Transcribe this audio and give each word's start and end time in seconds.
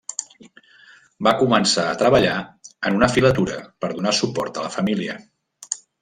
Va 1.27 1.33
començar 1.41 1.83
a 1.89 1.99
treballar 2.01 2.37
en 2.89 2.97
una 2.99 3.09
filatura 3.17 3.59
per 3.85 3.91
donar 3.99 4.13
suport 4.21 4.57
a 4.59 4.63
la 4.69 4.73
família. 4.77 5.19